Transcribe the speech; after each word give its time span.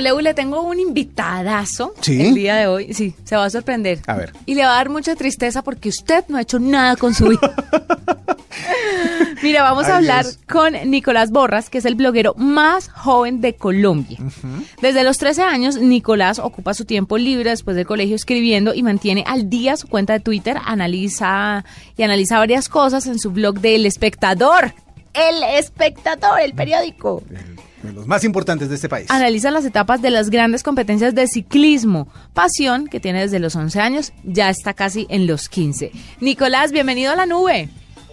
W, 0.00 0.22
le 0.22 0.34
tengo 0.34 0.62
un 0.62 0.78
invitadazo 0.78 1.94
¿Sí? 2.00 2.20
el 2.20 2.34
día 2.34 2.56
de 2.56 2.66
hoy. 2.66 2.94
Sí, 2.94 3.14
se 3.24 3.36
va 3.36 3.44
a 3.44 3.50
sorprender. 3.50 4.00
A 4.06 4.14
ver. 4.14 4.32
Y 4.46 4.54
le 4.54 4.64
va 4.64 4.72
a 4.72 4.76
dar 4.76 4.88
mucha 4.90 5.14
tristeza 5.16 5.62
porque 5.62 5.88
usted 5.88 6.24
no 6.28 6.36
ha 6.38 6.42
hecho 6.42 6.58
nada 6.58 6.96
con 6.96 7.14
su 7.14 7.28
vida. 7.28 7.54
Mira, 9.42 9.62
vamos 9.62 9.86
a 9.86 9.96
hablar 9.96 10.24
Dios. 10.24 10.38
con 10.48 10.74
Nicolás 10.88 11.30
Borras, 11.30 11.68
que 11.68 11.78
es 11.78 11.84
el 11.84 11.96
bloguero 11.96 12.34
más 12.36 12.88
joven 12.88 13.40
de 13.40 13.54
Colombia. 13.54 14.18
Desde 14.80 15.02
los 15.02 15.18
13 15.18 15.42
años, 15.42 15.76
Nicolás 15.76 16.38
ocupa 16.38 16.74
su 16.74 16.84
tiempo 16.84 17.18
libre 17.18 17.50
después 17.50 17.74
del 17.76 17.86
colegio 17.86 18.14
escribiendo 18.14 18.72
y 18.72 18.82
mantiene 18.84 19.24
al 19.26 19.50
día 19.50 19.76
su 19.76 19.88
cuenta 19.88 20.12
de 20.12 20.20
Twitter, 20.20 20.58
analiza 20.64 21.64
y 21.96 22.02
analiza 22.04 22.38
varias 22.38 22.68
cosas 22.68 23.06
en 23.06 23.18
su 23.18 23.32
blog 23.32 23.58
de 23.60 23.74
El 23.74 23.86
Espectador. 23.86 24.74
El 25.12 25.42
Espectador, 25.58 26.40
el 26.40 26.54
periódico. 26.54 27.22
De 27.82 27.92
los 27.92 28.06
más 28.06 28.22
importantes 28.24 28.68
de 28.68 28.76
este 28.76 28.88
país. 28.88 29.10
Analiza 29.10 29.50
las 29.50 29.64
etapas 29.64 30.00
de 30.00 30.10
las 30.10 30.30
grandes 30.30 30.62
competencias 30.62 31.14
de 31.14 31.26
ciclismo, 31.26 32.06
pasión 32.32 32.86
que 32.86 33.00
tiene 33.00 33.20
desde 33.22 33.38
los 33.40 33.56
11 33.56 33.80
años, 33.80 34.12
ya 34.24 34.50
está 34.50 34.72
casi 34.74 35.06
en 35.10 35.26
los 35.26 35.48
15. 35.48 35.90
Nicolás, 36.20 36.70
bienvenido 36.72 37.12
a 37.12 37.16
la 37.16 37.26
nube. 37.26 37.68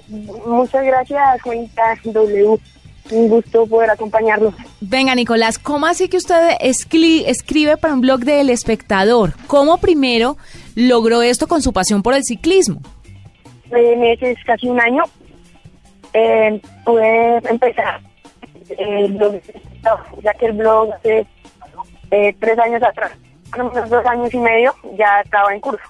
Muchas 0.07 0.84
gracias, 0.84 1.41
Juanita 1.43 1.84
W. 2.03 2.57
Un 3.12 3.27
gusto 3.27 3.66
poder 3.67 3.90
acompañarlos. 3.90 4.53
Venga, 4.81 5.16
Nicolás, 5.16 5.57
¿cómo 5.59 5.85
así 5.88 6.09
que 6.09 6.17
usted 6.17 6.57
escri- 6.62 7.23
escribe 7.26 7.76
para 7.77 7.93
un 7.95 8.01
blog 8.01 8.20
de 8.21 8.41
El 8.41 8.49
Espectador? 8.51 9.34
¿Cómo 9.48 9.77
primero 9.77 10.38
logró 10.76 11.21
esto 11.23 11.48
con 11.48 11.62
su 11.63 11.73
pasión 11.73 12.04
por 12.04 12.13
el 12.13 12.23
ciclismo? 12.23 12.81
Meses, 13.71 14.38
casi 14.45 14.67
un 14.67 14.79
año, 14.81 15.04
eh, 16.13 16.59
pude 16.85 17.38
empezar 17.49 18.01
el 18.77 19.13
blog, 19.13 19.34
ya 20.23 20.33
que 20.33 20.45
el 20.47 20.53
blog 20.53 20.93
hace 20.93 21.25
eh, 22.11 22.35
tres 22.39 22.57
años 22.59 22.81
atrás, 22.83 23.11
unos 23.57 23.89
dos 23.89 24.05
años 24.05 24.33
y 24.33 24.37
medio, 24.37 24.73
ya 24.97 25.21
estaba 25.23 25.54
en 25.54 25.59
curso. 25.59 25.84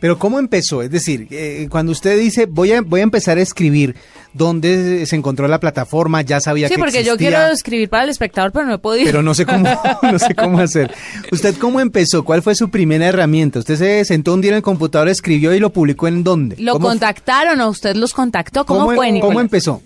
Pero 0.00 0.18
¿cómo 0.18 0.38
empezó? 0.38 0.82
Es 0.82 0.90
decir, 0.90 1.26
eh, 1.30 1.66
cuando 1.70 1.92
usted 1.92 2.18
dice 2.18 2.44
voy 2.44 2.72
a 2.72 2.82
voy 2.82 3.00
a 3.00 3.04
empezar 3.04 3.38
a 3.38 3.40
escribir, 3.40 3.96
¿dónde 4.34 5.06
se 5.06 5.16
encontró 5.16 5.48
la 5.48 5.58
plataforma? 5.60 6.20
Ya 6.20 6.40
sabía 6.40 6.68
Sí, 6.68 6.74
que 6.74 6.80
porque 6.80 7.04
yo 7.04 7.16
quiero 7.16 7.38
escribir 7.46 7.88
para 7.88 8.04
El 8.04 8.10
Espectador, 8.10 8.52
pero 8.52 8.66
no 8.66 8.74
he 8.74 8.78
podido. 8.78 9.06
pero 9.06 9.22
no 9.22 9.32
sé 9.32 9.46
cómo 9.46 9.66
no 10.02 10.18
sé 10.18 10.34
cómo 10.34 10.58
hacer. 10.58 10.92
¿Usted 11.32 11.54
cómo 11.56 11.80
empezó? 11.80 12.22
¿Cuál 12.24 12.42
fue 12.42 12.54
su 12.54 12.70
primera 12.70 13.06
herramienta? 13.06 13.60
¿Usted 13.60 13.76
se 13.76 14.04
sentó 14.04 14.34
un 14.34 14.42
día 14.42 14.50
en 14.50 14.56
el 14.58 14.62
computador, 14.62 15.08
escribió 15.08 15.54
y 15.54 15.60
lo 15.60 15.70
publicó 15.70 16.06
en 16.08 16.22
dónde? 16.22 16.56
¿Lo 16.58 16.72
¿Cómo- 16.74 16.88
contactaron 16.88 17.60
o 17.62 17.70
usted 17.70 17.94
los 17.96 18.12
contactó? 18.12 18.66
¿Cómo, 18.66 18.80
¿Cómo, 18.80 18.94
fue, 18.96 19.10
Nicolás? 19.12 19.28
¿Cómo 19.30 19.40
empezó? 19.40 19.80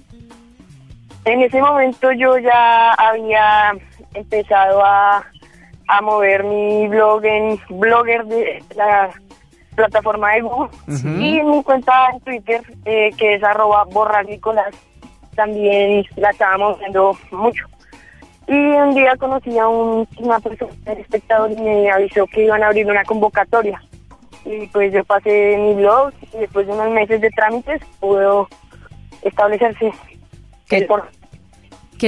En 1.25 1.41
ese 1.41 1.61
momento 1.61 2.13
yo 2.13 2.39
ya 2.39 2.93
había 2.93 3.73
empezado 4.13 4.85
a, 4.85 5.25
a 5.89 6.01
mover 6.03 6.45
mi 6.45 6.87
blog 6.89 7.25
en 7.25 7.59
Blogger 7.71 8.25
de 8.27 8.63
la 8.77 9.11
plataforma 9.75 10.33
de 10.33 10.43
Google 10.43 10.71
y 11.19 11.39
en 11.39 11.51
mi 11.51 11.63
cuenta 11.65 11.93
en 12.13 12.21
Twitter 12.21 12.63
que, 12.85 13.11
que 13.17 13.35
es 13.35 13.43
arroba 13.43 13.85
borrar 13.85 14.27
Nicolás 14.27 14.75
también 15.35 16.05
la 16.17 16.31
estaba 16.31 16.57
moviendo 16.59 17.17
mucho. 17.33 17.67
Y 18.47 18.53
un 18.53 18.95
día 18.95 19.17
conocí 19.17 19.59
a 19.59 19.67
un, 19.67 20.07
una 20.19 20.39
persona 20.39 20.71
del 20.85 20.99
espectador 20.99 21.51
y 21.51 21.57
me 21.57 21.91
avisó 21.91 22.27
que 22.27 22.45
iban 22.45 22.63
a 22.63 22.67
abrir 22.67 22.87
una 22.87 23.05
convocatoria. 23.05 23.83
Y 24.45 24.67
pues 24.69 24.93
yo 24.93 25.03
pasé 25.05 25.57
mi 25.59 25.75
blog 25.75 26.13
y 26.35 26.39
después 26.39 26.67
de 26.67 26.73
unos 26.75 26.91
meses 26.91 27.21
de 27.21 27.31
trámites 27.31 27.81
pudo 27.99 28.49
establecerse 29.23 29.91
¿Qué? 30.69 30.87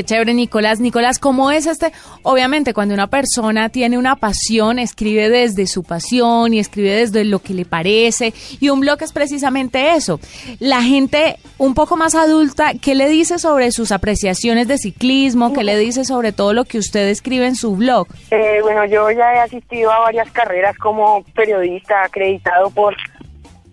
chévere, 0.05 0.35
Nicolás. 0.35 0.81
Nicolás, 0.81 1.19
¿cómo 1.19 1.51
es 1.51 1.67
este? 1.67 1.93
Obviamente, 2.23 2.75
cuando 2.75 2.95
una 2.95 3.07
persona 3.07 3.69
tiene 3.69 3.99
una 3.99 4.17
pasión, 4.17 4.79
escribe 4.79 5.29
desde 5.29 5.67
su 5.67 5.83
pasión 5.83 6.55
y 6.55 6.59
escribe 6.59 6.91
desde 6.91 7.25
lo 7.25 7.39
que 7.39 7.55
le 7.55 7.65
parece. 7.65 8.33
Y 8.61 8.69
un 8.69 8.81
blog 8.81 9.03
es 9.03 9.12
precisamente 9.12 9.93
eso. 9.93 10.21
La 10.59 10.83
gente 10.83 11.37
un 11.59 11.75
poco 11.75 11.97
más 11.97 12.15
adulta, 12.15 12.72
¿qué 12.81 12.94
le 12.94 13.09
dice 13.09 13.39
sobre 13.39 13.71
sus 13.72 13.93
apreciaciones 13.93 14.69
de 14.69 14.78
ciclismo? 14.78 15.53
¿Qué 15.53 15.65
le 15.65 15.77
dice 15.78 16.05
sobre 16.05 16.33
todo 16.33 16.53
lo 16.53 16.65
que 16.65 16.78
usted 16.78 17.09
escribe 17.09 17.47
en 17.47 17.56
su 17.56 17.77
blog? 17.77 18.09
Eh, 18.31 18.61
bueno, 18.62 18.84
yo 18.84 19.11
ya 19.11 19.34
he 19.34 19.38
asistido 19.38 19.91
a 19.91 20.00
varias 20.00 20.31
carreras 20.31 20.77
como 20.78 21.23
periodista 21.34 22.05
acreditado 22.05 22.71
por, 22.71 22.94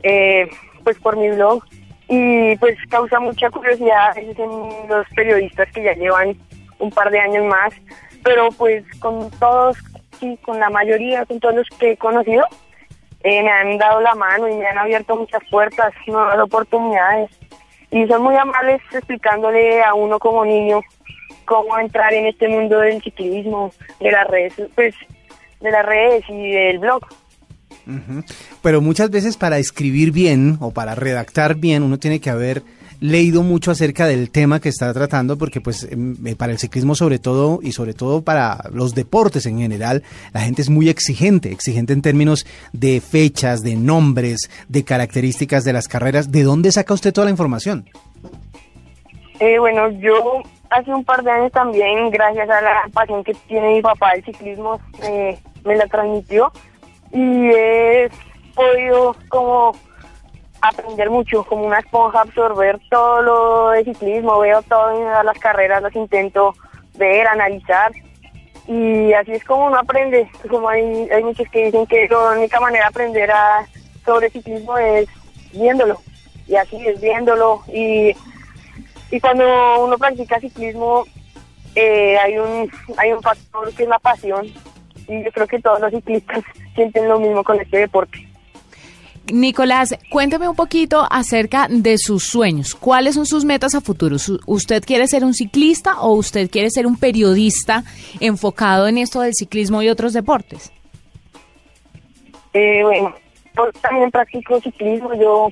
eh, 0.03 0.47
pues 0.83 0.97
por 0.99 1.17
mi 1.17 1.29
blog 1.29 1.63
y 2.15 2.55
pues 2.57 2.77
causa 2.89 3.19
mucha 3.19 3.49
curiosidad 3.49 4.15
en 4.17 4.87
los 4.87 5.07
periodistas 5.15 5.67
que 5.71 5.83
ya 5.83 5.93
llevan 5.93 6.37
un 6.77 6.91
par 6.91 7.09
de 7.09 7.19
años 7.19 7.43
más, 7.45 7.73
pero 8.23 8.49
pues 8.51 8.83
con 8.99 9.31
todos, 9.31 9.77
sí, 10.19 10.37
con 10.43 10.59
la 10.59 10.69
mayoría, 10.69 11.25
con 11.25 11.39
todos 11.39 11.55
los 11.55 11.67
que 11.79 11.93
he 11.93 11.97
conocido, 11.97 12.45
eh, 13.23 13.41
me 13.41 13.49
han 13.49 13.77
dado 13.79 14.01
la 14.01 14.13
mano 14.13 14.47
y 14.47 14.53
me 14.55 14.67
han 14.67 14.77
abierto 14.77 15.15
muchas 15.15 15.41
puertas, 15.49 15.91
nuevas 16.05 16.37
oportunidades 16.37 17.31
y 17.89 18.05
son 18.05 18.21
muy 18.21 18.35
amables 18.35 18.81
explicándole 18.91 19.81
a 19.81 19.95
uno 19.95 20.19
como 20.19 20.45
niño 20.45 20.81
cómo 21.45 21.79
entrar 21.79 22.13
en 22.13 22.27
este 22.27 22.47
mundo 22.47 22.79
del 22.79 23.01
ciclismo, 23.01 23.71
de 23.99 24.11
las 24.11 24.27
redes, 24.27 24.53
pues 24.75 24.93
de 25.61 25.71
las 25.71 25.85
redes 25.85 26.23
y 26.29 26.51
del 26.51 26.77
blog. 26.77 27.01
Ujú. 27.85 28.23
Pero 28.61 28.81
muchas 28.81 29.09
veces 29.09 29.37
para 29.37 29.57
escribir 29.57 30.11
bien 30.11 30.57
o 30.61 30.71
para 30.71 30.95
redactar 30.95 31.55
bien 31.55 31.83
uno 31.83 31.99
tiene 31.99 32.19
que 32.19 32.29
haber 32.29 32.63
leído 32.99 33.43
mucho 33.43 33.71
acerca 33.71 34.07
del 34.07 34.31
tema 34.31 34.61
que 34.61 34.69
está 34.69 34.93
tratando 34.93 35.37
porque 35.37 35.59
pues 35.59 35.83
em, 35.91 36.15
eh, 36.25 36.37
para 36.37 36.53
el 36.53 36.57
ciclismo 36.57 36.95
sobre 36.95 37.19
todo 37.19 37.59
y 37.61 37.73
sobre 37.73 37.93
todo 37.93 38.21
para 38.21 38.69
los 38.71 38.95
deportes 38.95 39.45
en 39.45 39.59
general 39.59 40.03
la 40.31 40.39
gente 40.39 40.61
es 40.61 40.69
muy 40.69 40.87
exigente, 40.87 41.51
exigente 41.51 41.91
en 41.91 42.01
términos 42.01 42.45
de 42.71 43.01
fechas, 43.01 43.61
de 43.61 43.75
nombres, 43.75 44.49
de 44.69 44.85
características 44.85 45.65
de 45.65 45.73
las 45.73 45.89
carreras. 45.89 46.31
¿De 46.31 46.43
dónde 46.43 46.71
saca 46.71 46.93
usted 46.93 47.11
toda 47.11 47.25
la 47.25 47.31
información? 47.31 47.89
Eh, 49.39 49.59
bueno, 49.59 49.89
yo 49.99 50.41
hace 50.69 50.93
un 50.93 51.03
par 51.03 51.23
de 51.23 51.31
años 51.31 51.51
también, 51.51 52.09
gracias 52.09 52.49
a 52.49 52.61
la 52.61 52.83
pasión 52.93 53.23
que 53.23 53.33
tiene 53.47 53.75
mi 53.75 53.81
papá 53.81 54.11
del 54.13 54.23
ciclismo, 54.23 54.79
eh, 55.03 55.37
me 55.65 55.75
la 55.75 55.87
transmitió 55.87 56.51
y 57.13 57.49
he 57.49 58.09
podido 58.55 59.15
como 59.29 59.71
aprender 60.61 61.09
mucho, 61.09 61.43
como 61.43 61.65
una 61.65 61.79
esponja, 61.79 62.21
absorber 62.21 62.79
todo 62.89 63.21
lo 63.21 63.69
de 63.69 63.83
ciclismo, 63.83 64.39
veo 64.39 64.61
todas 64.63 65.23
las 65.25 65.37
carreras, 65.39 65.81
las 65.81 65.95
intento 65.95 66.53
ver, 66.95 67.27
analizar 67.27 67.91
y 68.67 69.11
así 69.13 69.33
es 69.33 69.43
como 69.43 69.67
uno 69.67 69.77
aprende, 69.77 70.29
como 70.49 70.69
hay, 70.69 71.09
hay 71.09 71.23
muchos 71.23 71.47
que 71.49 71.65
dicen 71.65 71.85
que 71.85 72.07
la 72.09 72.31
única 72.31 72.59
manera 72.59 72.85
de 72.85 72.89
aprender 72.89 73.31
a, 73.31 73.67
sobre 74.05 74.29
ciclismo 74.29 74.77
es 74.77 75.07
viéndolo 75.51 75.99
y 76.47 76.55
así 76.55 76.77
es 76.87 76.99
viéndolo 76.99 77.61
y 77.67 78.13
y 79.11 79.19
cuando 79.19 79.45
uno 79.83 79.97
practica 79.97 80.39
ciclismo 80.39 81.05
eh, 81.75 82.17
hay 82.17 82.37
un 82.37 82.71
hay 82.97 83.11
un 83.11 83.21
factor 83.21 83.71
que 83.73 83.83
es 83.83 83.89
la 83.89 83.99
pasión 83.99 84.51
y 85.07 85.23
yo 85.23 85.31
creo 85.31 85.47
que 85.47 85.59
todos 85.59 85.79
los 85.79 85.91
ciclistas 85.91 86.43
sienten 86.75 87.07
lo 87.07 87.19
mismo 87.19 87.43
con 87.43 87.59
este 87.59 87.77
deporte. 87.77 88.27
Nicolás, 89.31 89.97
cuénteme 90.09 90.49
un 90.49 90.55
poquito 90.55 91.07
acerca 91.09 91.67
de 91.69 91.97
sus 91.97 92.25
sueños. 92.25 92.75
¿Cuáles 92.75 93.15
son 93.15 93.25
sus 93.25 93.45
metas 93.45 93.73
a 93.73 93.79
futuro? 93.79 94.17
¿Usted 94.47 94.83
quiere 94.83 95.07
ser 95.07 95.23
un 95.23 95.33
ciclista 95.33 96.01
o 96.01 96.13
usted 96.13 96.49
quiere 96.51 96.69
ser 96.69 96.85
un 96.85 96.97
periodista 96.97 97.83
enfocado 98.19 98.87
en 98.87 98.97
esto 98.97 99.21
del 99.21 99.33
ciclismo 99.33 99.81
y 99.81 99.87
otros 99.87 100.11
deportes? 100.11 100.73
Eh, 102.53 102.83
bueno, 102.83 103.15
también 103.81 104.11
practico 104.11 104.59
ciclismo, 104.59 105.13
yo 105.15 105.49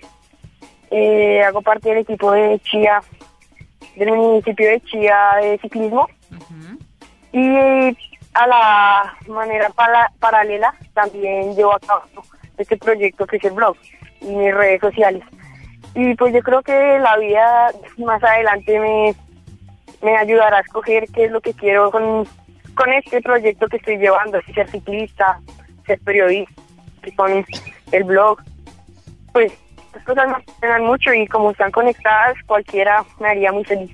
eh, 0.91 1.41
hago 1.41 1.61
parte 1.61 1.89
del 1.89 1.99
equipo 1.99 2.31
de 2.33 2.59
Chía, 2.59 3.01
del 3.95 4.11
municipio 4.11 4.67
de 4.67 4.81
Chía 4.81 5.17
de 5.41 5.57
ciclismo 5.59 6.09
y 7.31 7.39
a 8.33 8.47
la 8.47 9.17
manera 9.27 9.69
paralela 10.19 10.73
también 10.93 11.55
llevo 11.55 11.73
a 11.73 11.79
cabo 11.79 12.03
este 12.57 12.77
proyecto 12.77 13.25
que 13.25 13.37
es 13.37 13.43
el 13.43 13.53
blog 13.53 13.75
y 14.21 14.27
mis 14.27 14.53
redes 14.53 14.81
sociales. 14.81 15.23
Y 15.93 16.15
pues 16.15 16.33
yo 16.33 16.41
creo 16.41 16.61
que 16.61 16.99
la 16.99 17.17
vida 17.17 17.71
más 17.97 18.23
adelante 18.23 18.79
me, 18.79 19.15
me 20.01 20.17
ayudará 20.17 20.57
a 20.57 20.61
escoger 20.61 21.05
qué 21.13 21.25
es 21.25 21.31
lo 21.31 21.41
que 21.41 21.53
quiero 21.53 21.91
con, 21.91 22.25
con 22.75 22.93
este 22.93 23.21
proyecto 23.21 23.67
que 23.67 23.77
estoy 23.77 23.97
llevando, 23.97 24.39
ser 24.53 24.69
ciclista, 24.69 25.39
ser 25.85 25.99
periodista, 25.99 26.61
y 27.03 27.11
con 27.13 27.45
el 27.91 28.03
blog. 28.03 28.39
Pues 29.33 29.51
las 29.93 30.03
cosas 30.05 30.27
me 30.27 30.35
apasionan 30.35 30.85
mucho 30.85 31.13
y 31.13 31.27
como 31.27 31.51
están 31.51 31.71
conectadas, 31.71 32.35
cualquiera 32.45 33.03
me 33.19 33.29
haría 33.29 33.51
muy 33.51 33.65
feliz. 33.65 33.91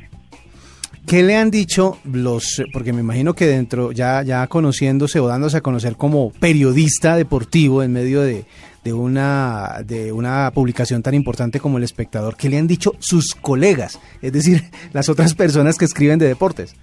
¿Qué 1.07 1.23
le 1.23 1.37
han 1.37 1.49
dicho 1.49 1.99
los, 2.03 2.61
porque 2.73 2.91
me 2.91 2.99
imagino 2.99 3.33
que 3.33 3.45
dentro, 3.45 3.93
ya, 3.93 4.23
ya 4.23 4.45
conociéndose 4.47 5.21
o 5.21 5.27
dándose 5.27 5.55
a 5.55 5.61
conocer 5.61 5.95
como 5.95 6.31
periodista 6.31 7.15
deportivo 7.15 7.81
en 7.81 7.93
medio 7.93 8.21
de, 8.21 8.43
de 8.83 8.91
una, 8.91 9.77
de 9.85 10.11
una 10.11 10.51
publicación 10.53 11.01
tan 11.01 11.13
importante 11.13 11.61
como 11.61 11.77
El 11.77 11.85
Espectador, 11.85 12.35
¿qué 12.35 12.49
le 12.49 12.57
han 12.57 12.67
dicho 12.67 12.91
sus 12.99 13.35
colegas? 13.35 14.01
Es 14.21 14.33
decir, 14.33 14.69
las 14.93 15.07
otras 15.07 15.33
personas 15.33 15.77
que 15.77 15.85
escriben 15.85 16.19
de 16.19 16.27
deportes. 16.27 16.75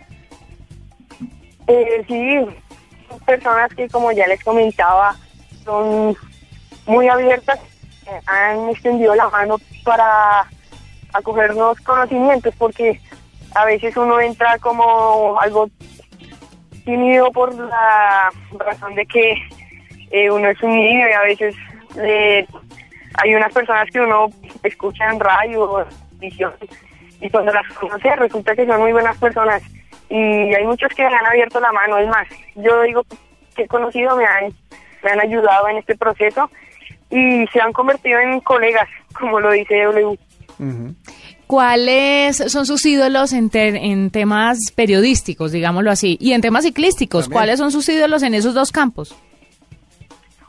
Eh, 1.66 2.04
sí, 2.08 2.38
personas 3.26 3.74
que, 3.74 3.88
como 3.90 4.10
ya 4.12 4.26
les 4.26 4.42
comentaba, 4.42 5.14
son 5.66 6.16
muy 6.86 7.08
abiertas, 7.08 7.58
eh, 8.06 8.20
han 8.24 8.70
extendido 8.70 9.14
la 9.14 9.28
mano 9.28 9.58
para 9.84 10.48
acoger 11.12 11.54
nuevos 11.54 11.78
conocimientos, 11.80 12.54
porque 12.56 13.00
a 13.54 13.64
veces 13.64 13.96
uno 13.96 14.20
entra 14.20 14.58
como 14.58 15.38
algo 15.40 15.68
tímido 16.84 17.30
por 17.32 17.54
la 17.54 18.30
razón 18.58 18.94
de 18.94 19.06
que 19.06 19.34
eh, 20.10 20.30
uno 20.30 20.48
es 20.48 20.62
un 20.62 20.70
niño 20.70 21.08
y 21.08 21.12
a 21.12 21.22
veces 21.22 21.54
eh, 21.96 22.46
hay 23.14 23.34
unas 23.34 23.52
personas 23.52 23.90
que 23.90 24.00
uno 24.00 24.28
escucha 24.62 25.10
en 25.10 25.20
radio 25.20 25.62
o 25.62 25.84
visión 26.18 26.52
y 27.20 27.30
cuando 27.30 27.52
las 27.52 27.66
conoce 27.74 28.14
resulta 28.16 28.54
que 28.54 28.66
son 28.66 28.80
muy 28.80 28.92
buenas 28.92 29.16
personas 29.18 29.62
y 30.10 30.16
hay 30.54 30.64
muchos 30.64 30.92
que 30.94 31.02
me 31.02 31.14
han 31.14 31.26
abierto 31.26 31.60
la 31.60 31.72
mano, 31.72 31.98
es 31.98 32.08
más, 32.08 32.28
yo 32.56 32.82
digo 32.82 33.04
que 33.56 33.62
he 33.62 33.68
conocido, 33.68 34.16
me 34.16 34.26
han, 34.26 34.52
me 35.02 35.10
han 35.10 35.20
ayudado 35.20 35.68
en 35.68 35.78
este 35.78 35.96
proceso 35.96 36.50
y 37.10 37.46
se 37.48 37.60
han 37.60 37.72
convertido 37.72 38.20
en 38.20 38.40
colegas, 38.40 38.88
como 39.18 39.40
lo 39.40 39.50
dice 39.52 39.82
W. 39.82 40.18
¿Cuáles 41.46 42.36
son 42.50 42.66
sus 42.66 42.84
ídolos 42.86 43.32
en, 43.32 43.50
en 43.52 44.10
temas 44.10 44.58
periodísticos, 44.74 45.52
digámoslo 45.52 45.90
así, 45.90 46.16
y 46.20 46.32
en 46.32 46.40
temas 46.40 46.64
ciclísticos? 46.64 47.28
¿Cuáles 47.28 47.58
son 47.58 47.70
sus 47.70 47.88
ídolos 47.88 48.22
en 48.22 48.34
esos 48.34 48.54
dos 48.54 48.72
campos? 48.72 49.14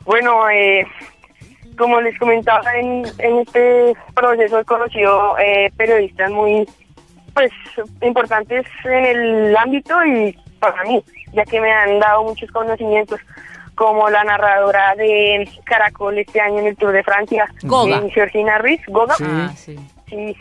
Bueno, 0.05 0.49
eh, 0.49 0.85
como 1.77 1.99
les 1.99 2.17
comentaba, 2.17 2.63
en, 2.75 3.05
este 3.19 3.93
proceso 4.13 4.59
he 4.59 4.65
conocido 4.65 5.37
eh, 5.39 5.71
periodistas 5.75 6.31
muy 6.31 6.67
pues 7.33 7.51
importantes 8.01 8.65
en 8.85 9.05
el 9.05 9.57
ámbito 9.57 9.93
y 10.05 10.37
para 10.59 10.83
mí, 10.83 11.03
ya 11.33 11.43
que 11.43 11.59
me 11.59 11.71
han 11.71 11.99
dado 11.99 12.23
muchos 12.23 12.49
conocimientos, 12.51 13.19
como 13.75 14.09
la 14.09 14.23
narradora 14.23 14.95
de 14.95 15.49
Caracol 15.65 16.17
este 16.17 16.39
año 16.39 16.59
en 16.59 16.67
el 16.67 16.77
Tour 16.77 16.93
de 16.93 17.03
Francia, 17.03 17.45
Goga. 17.63 17.97
Eh, 17.97 18.09
Georgina 18.13 18.57
Ruiz, 18.57 18.79
Goga. 18.87 19.15
Ah, 19.21 19.51
sí. 19.55 19.77
sí, 20.07 20.35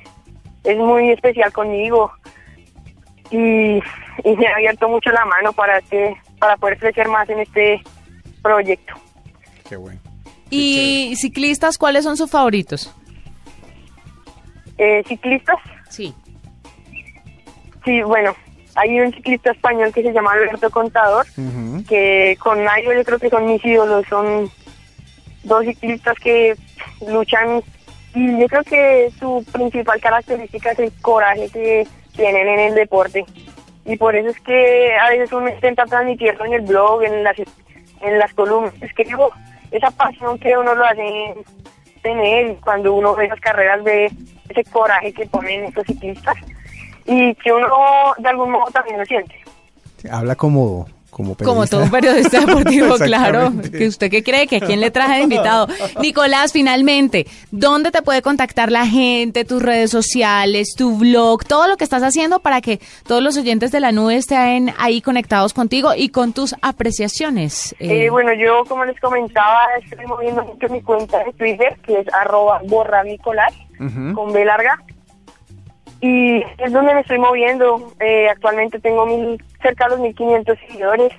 es 0.64 0.78
muy 0.78 1.10
especial 1.10 1.52
conmigo 1.52 2.10
y, 3.30 3.76
y 4.24 4.36
me 4.36 4.46
ha 4.46 4.54
abierto 4.54 4.88
mucho 4.88 5.10
la 5.10 5.24
mano 5.24 5.52
para 5.52 5.80
que 5.82 6.14
para 6.38 6.56
poder 6.56 6.78
crecer 6.78 7.08
más 7.08 7.28
en 7.28 7.40
este 7.40 7.82
proyecto. 8.42 8.94
Qué 9.68 9.76
bueno. 9.76 10.00
¿Y 10.50 11.14
ciclistas 11.16 11.78
cuáles 11.78 12.04
son 12.04 12.16
sus 12.16 12.30
favoritos? 12.30 12.94
Eh, 14.78 15.02
¿Ciclistas? 15.06 15.56
Sí. 15.88 16.14
Sí, 17.84 18.02
bueno, 18.02 18.34
hay 18.76 19.00
un 19.00 19.12
ciclista 19.12 19.52
español 19.52 19.92
que 19.92 20.02
se 20.02 20.12
llama 20.12 20.32
Alberto 20.32 20.70
Contador, 20.70 21.26
que 21.88 22.36
con 22.40 22.64
Nairo 22.64 22.92
yo 22.94 23.04
creo 23.04 23.18
que 23.18 23.30
son 23.30 23.46
mis 23.46 23.64
ídolos, 23.64 24.04
son 24.08 24.50
dos 25.44 25.64
ciclistas 25.64 26.16
que 26.18 26.56
luchan 27.06 27.62
yo 28.14 28.46
creo 28.48 28.62
que 28.62 29.12
su 29.18 29.44
principal 29.52 30.00
característica 30.00 30.72
es 30.72 30.78
el 30.78 30.92
coraje 31.02 31.48
que 31.50 31.86
tienen 32.14 32.48
en 32.48 32.60
el 32.60 32.74
deporte. 32.74 33.24
Y 33.84 33.96
por 33.96 34.14
eso 34.14 34.30
es 34.30 34.40
que 34.40 34.96
a 34.96 35.10
veces 35.10 35.32
uno 35.32 35.48
intenta 35.48 35.84
transmitirlo 35.84 36.44
en 36.46 36.52
el 36.54 36.62
blog, 36.62 37.02
en 37.02 37.24
las, 37.24 37.36
en 37.38 38.18
las 38.18 38.32
columnas. 38.34 38.72
Es 38.80 38.94
que 38.94 39.04
digo, 39.04 39.30
esa 39.70 39.90
pasión 39.90 40.38
que 40.38 40.56
uno 40.56 40.74
lo 40.74 40.84
hace 40.84 41.34
tener 42.02 42.56
cuando 42.62 42.94
uno 42.94 43.14
ve 43.14 43.28
las 43.28 43.40
carreras, 43.40 43.82
ve 43.82 44.10
ese 44.48 44.64
coraje 44.70 45.12
que 45.12 45.26
ponen 45.26 45.64
estos 45.64 45.86
ciclistas 45.86 46.36
y 47.06 47.34
que 47.34 47.52
uno 47.52 47.66
de 48.18 48.28
algún 48.28 48.52
modo 48.52 48.70
también 48.70 48.98
lo 48.98 49.04
siente. 49.04 49.34
Habla 50.10 50.36
como 50.36 50.86
como, 51.14 51.36
como 51.36 51.64
todo 51.68 51.84
un 51.84 51.90
periodista 51.92 52.40
deportivo, 52.40 52.96
claro. 52.98 53.52
¿Que 53.70 53.86
¿Usted 53.86 54.10
qué 54.10 54.24
cree? 54.24 54.48
¿Que 54.48 54.56
a 54.56 54.60
quién 54.60 54.80
le 54.80 54.90
traje 54.90 55.18
de 55.18 55.22
invitado? 55.22 55.68
Nicolás, 56.00 56.52
finalmente, 56.52 57.26
¿dónde 57.52 57.92
te 57.92 58.02
puede 58.02 58.20
contactar 58.20 58.72
la 58.72 58.84
gente, 58.84 59.44
tus 59.44 59.62
redes 59.62 59.92
sociales, 59.92 60.74
tu 60.76 60.98
blog, 60.98 61.44
todo 61.44 61.68
lo 61.68 61.76
que 61.76 61.84
estás 61.84 62.02
haciendo 62.02 62.40
para 62.40 62.60
que 62.60 62.80
todos 63.06 63.22
los 63.22 63.36
oyentes 63.36 63.70
de 63.70 63.78
la 63.78 63.92
nube 63.92 64.16
estén 64.16 64.74
ahí 64.76 65.00
conectados 65.00 65.54
contigo 65.54 65.92
y 65.96 66.08
con 66.08 66.32
tus 66.32 66.56
apreciaciones? 66.62 67.76
Eh, 67.78 68.10
bueno, 68.10 68.32
yo, 68.34 68.64
como 68.64 68.84
les 68.84 68.98
comentaba, 68.98 69.60
estoy 69.88 70.06
moviendo 70.06 70.42
mucho 70.42 70.68
mi 70.68 70.82
cuenta 70.82 71.22
de 71.22 71.32
Twitter, 71.34 71.78
que 71.86 72.00
es 72.00 72.12
arroba 72.12 72.60
borra 72.66 73.04
Nicolás, 73.04 73.54
con 74.14 74.32
B 74.32 74.44
larga. 74.44 74.80
Y 76.04 76.44
es 76.58 76.70
donde 76.70 76.92
me 76.92 77.00
estoy 77.00 77.18
moviendo. 77.18 77.94
Eh, 77.98 78.28
actualmente 78.28 78.78
tengo 78.78 79.06
mil, 79.06 79.42
cerca 79.62 79.84
de 79.84 79.92
los 79.92 80.00
1500 80.00 80.58
seguidores. 80.58 81.12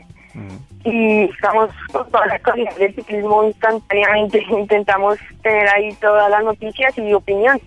Y 0.83 1.23
estamos 1.23 1.71
con 1.91 2.07
toda 2.11 2.27
la 2.27 2.37
calidad 2.37 2.75
del 2.75 2.93
ciclismo 2.93 3.45
instantáneamente. 3.45 4.45
Intentamos 4.51 5.17
tener 5.41 5.67
ahí 5.69 5.91
todas 5.95 6.29
las 6.29 6.43
noticias 6.43 6.95
y 6.99 7.11
opinión, 7.13 7.59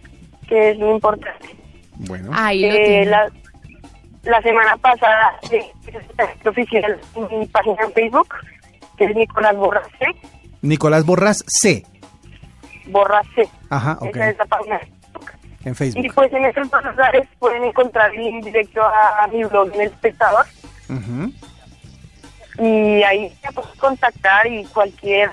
que 0.48 0.70
es 0.70 0.78
muy 0.78 0.90
importante. 0.90 1.56
Bueno. 1.96 2.30
Ahí 2.32 2.62
lo 2.62 2.76
Eh, 2.76 3.04
la, 3.06 3.28
la 4.22 4.40
semana 4.42 4.76
pasada, 4.76 5.40
eh, 5.50 5.72
oficial 6.46 7.00
en 7.16 7.40
mi 7.40 7.46
página 7.46 7.82
en 7.82 7.92
Facebook, 7.94 8.28
que 8.96 9.06
es 9.06 9.16
Nicolás 9.16 9.56
Borras 9.56 9.88
C. 9.98 10.06
Nicolás 10.62 11.04
Borras 11.04 11.44
C. 11.48 11.84
Borras 12.86 13.26
C. 13.34 13.48
Ajá, 13.70 13.98
ok. 14.00 14.14
Esa 14.14 14.28
es 14.30 14.38
la 14.38 14.46
página. 14.46 14.80
En 15.68 16.04
Y 16.04 16.08
pues 16.10 16.32
en 16.32 16.44
esos 16.44 16.70
dos 16.70 16.84
lugares 16.84 17.28
pueden 17.38 17.64
encontrar 17.64 18.14
el 18.14 18.22
link 18.22 18.44
directo 18.44 18.82
a, 18.82 19.26
mi 19.28 19.44
blog 19.44 19.72
en 19.74 19.80
el 19.82 19.86
espectador. 19.88 20.46
Y 22.58 23.02
ahí 23.02 23.32
se 23.42 23.52
pueden 23.52 23.76
contactar 23.78 24.46
y 24.46 24.64
cualquier 24.66 25.30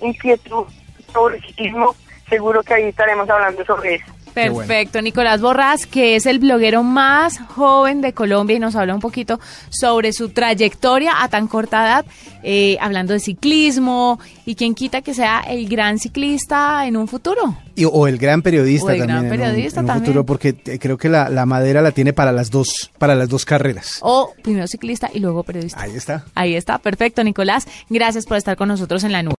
inquietud 0.00 0.66
sobre 1.12 1.40
ciclismo, 1.40 1.94
seguro 2.28 2.62
que 2.62 2.74
ahí 2.74 2.84
estaremos 2.84 3.28
hablando 3.28 3.64
sobre 3.64 3.96
eso. 3.96 4.12
Bueno. 4.34 4.56
Perfecto, 4.58 5.02
Nicolás 5.02 5.40
Borrás, 5.40 5.86
que 5.86 6.16
es 6.16 6.26
el 6.26 6.38
bloguero 6.38 6.82
más 6.82 7.38
joven 7.38 8.00
de 8.00 8.12
Colombia 8.12 8.56
y 8.56 8.60
nos 8.60 8.74
habla 8.76 8.94
un 8.94 9.00
poquito 9.00 9.38
sobre 9.70 10.12
su 10.12 10.30
trayectoria 10.30 11.22
a 11.22 11.28
tan 11.28 11.48
corta 11.48 11.82
edad, 11.84 12.04
eh, 12.42 12.76
hablando 12.80 13.12
de 13.12 13.20
ciclismo 13.20 14.18
y 14.46 14.54
quien 14.54 14.74
quita 14.74 15.02
que 15.02 15.14
sea 15.14 15.40
el 15.40 15.68
gran 15.68 15.98
ciclista 15.98 16.86
en 16.86 16.96
un 16.96 17.08
futuro. 17.08 17.56
Y- 17.74 17.84
o 17.86 18.06
el 18.06 18.18
gran 18.18 18.42
periodista 18.42 18.86
O 18.86 18.90
el 18.90 18.98
también 18.98 19.08
gran 19.08 19.24
en 19.26 19.32
un- 19.32 19.38
periodista 19.38 19.80
en 19.80 19.84
un, 19.84 19.86
también. 19.88 20.04
futuro 20.06 20.26
porque 20.26 20.54
creo 20.78 20.98
que 20.98 21.08
la, 21.08 21.28
la 21.30 21.46
madera 21.46 21.80
la 21.80 21.90
tiene 21.92 22.12
para 22.12 22.30
las 22.32 22.50
dos 22.50 22.90
para 22.98 23.14
las 23.14 23.28
dos 23.30 23.44
carreras. 23.46 23.98
O 24.02 24.32
primero 24.42 24.66
ciclista 24.66 25.08
y 25.12 25.20
luego 25.20 25.42
periodista. 25.42 25.80
Ahí 25.80 25.92
está. 25.96 26.24
Ahí 26.34 26.54
está, 26.54 26.78
perfecto, 26.78 27.24
Nicolás. 27.24 27.66
Gracias 27.88 28.26
por 28.26 28.36
estar 28.36 28.56
con 28.56 28.68
nosotros 28.68 29.04
en 29.04 29.12
la 29.12 29.22
nube. 29.22 29.30